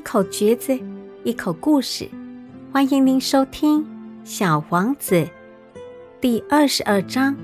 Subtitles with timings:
[0.00, 0.80] 一口橘子，
[1.24, 2.08] 一口故事，
[2.72, 3.84] 欢迎您收听
[4.24, 5.16] 《小王子》
[6.22, 7.36] 第二十二章。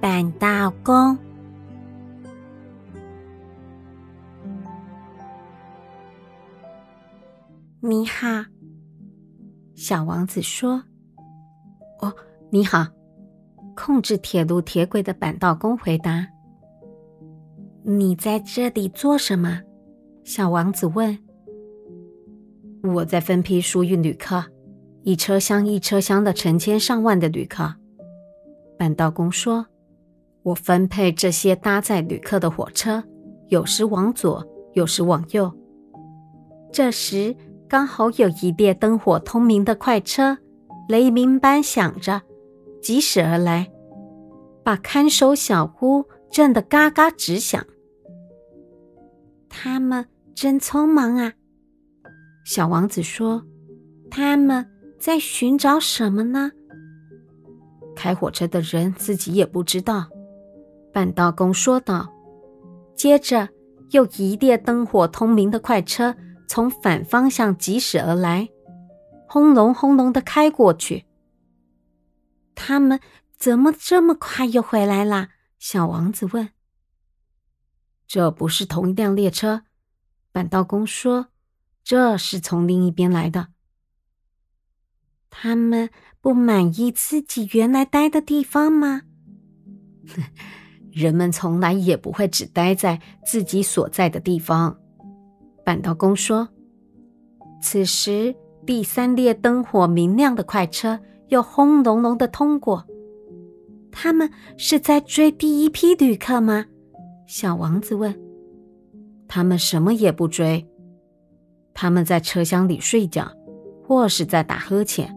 [0.00, 1.18] 板道工，
[7.80, 8.26] 你好，
[9.74, 10.82] 小王子说
[12.00, 12.10] ：“哦，
[12.48, 12.86] 你好。”
[13.76, 16.26] 控制铁路铁轨的板道工回答
[17.84, 19.60] ：“你在这里做什么？”
[20.24, 21.16] 小王子问
[22.92, 24.44] ：“我在分批输运旅客，
[25.02, 27.74] 一车厢一车厢的成千上万的旅客。”
[28.78, 29.66] 板道工说
[30.44, 33.02] ：“我分配这些搭载旅客的火车，
[33.48, 35.52] 有时往左，有时往右。
[36.72, 37.34] 这时
[37.68, 40.38] 刚好有一列灯火通明的快车，
[40.88, 42.22] 雷鸣般响着，
[42.82, 43.70] 疾驶而来，
[44.62, 47.64] 把看守小屋震得嘎嘎直响。
[49.48, 51.34] 他们。”真匆忙啊！
[52.44, 53.44] 小王子说
[54.10, 56.52] ：“他们在寻找什么呢？”
[57.96, 60.08] 开火车的人自己也不知道。”
[60.92, 62.12] 半道工说道。
[62.94, 63.48] 接着，
[63.90, 66.14] 又一列灯火通明的快车
[66.46, 68.48] 从反方向疾驶而来，
[69.26, 71.04] 轰隆轰隆的开过去。
[72.54, 73.00] 他们
[73.36, 75.30] 怎么这么快又回来了？
[75.58, 76.50] 小王子问。
[78.06, 79.62] “这不是同一辆列车。”
[80.30, 81.28] 板道工说
[81.84, 83.48] ：“这是从另一边来的。
[85.28, 85.90] 他们
[86.20, 89.02] 不满意自己原来待的地方吗？
[90.90, 94.78] 人们从来也不会只待在自己所在的地方。”
[95.64, 96.48] 板道工说。
[97.60, 98.34] 此时，
[98.66, 102.86] 第三列灯火明亮的快车又轰隆隆的通过。
[103.90, 106.66] 他们是在追第一批旅客吗？
[107.26, 108.14] 小王子问。
[109.26, 110.66] 他们什么也不追，
[111.74, 113.30] 他们在车厢里睡觉，
[113.82, 115.14] 或是在打呵欠。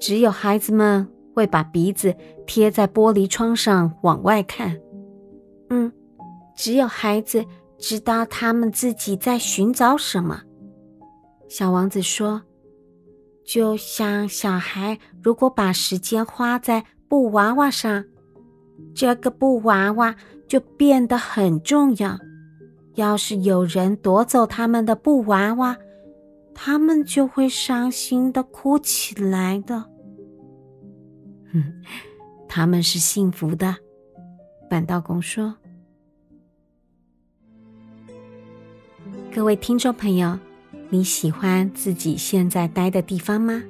[0.00, 2.14] 只有孩子们会把鼻子
[2.46, 4.80] 贴在玻璃窗上往外看。
[5.70, 5.92] 嗯，
[6.56, 7.44] 只有孩子
[7.78, 10.42] 知道他们自己在寻找什么。
[11.48, 12.42] 小王子说
[13.44, 18.04] ：“就像小孩如果把时间花在布娃娃上，
[18.94, 20.14] 这个布娃娃
[20.48, 22.18] 就变得很重要。”
[22.94, 25.76] 要是有人夺走他们的布娃娃，
[26.54, 29.84] 他们就会伤心的哭起来的。
[31.52, 31.82] 哼，
[32.46, 33.76] 他们是幸福的，
[34.68, 35.54] 板道工说。
[39.34, 40.38] 各位听众朋友，
[40.90, 43.62] 你喜欢自己现在待的地方吗？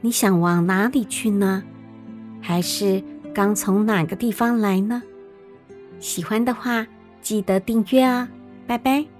[0.00, 1.62] 你想往哪里去呢？
[2.40, 3.02] 还是
[3.32, 5.00] 刚从哪个地方来呢？
[6.00, 6.84] 喜欢的话。
[7.20, 8.28] 记得订阅啊，
[8.66, 9.17] 拜拜。